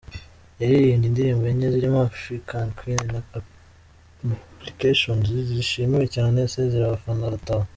Yaririmbye 0.59 1.07
indirimbo 1.09 1.45
enye 1.51 1.67
zirimo 1.73 1.99
‘African 2.09 2.67
Queen’ 2.77 3.01
na 3.13 3.21
‘Implication’ 4.33 5.17
zishimiwe 5.51 6.05
cyane 6.15 6.35
asezera 6.47 6.83
abafana 6.85 7.21
arataha. 7.27 7.67